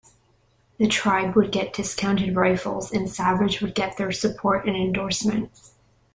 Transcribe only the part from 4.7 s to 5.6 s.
endorsement.